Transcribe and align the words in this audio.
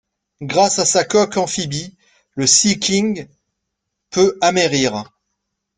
Grâce 0.41 0.79
à 0.79 0.85
sa 0.85 1.03
coque 1.03 1.37
amphibie, 1.37 1.95
le 2.33 2.47
Sea 2.47 2.79
King 2.79 3.27
peut 4.09 4.35
amerrir. 4.41 5.11